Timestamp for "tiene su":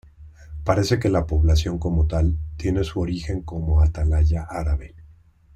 2.57-2.99